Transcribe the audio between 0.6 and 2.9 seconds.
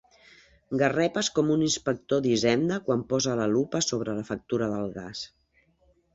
Garrepes com un inspector d'Hisenda